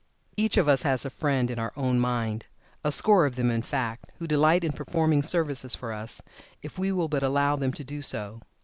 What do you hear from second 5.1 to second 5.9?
services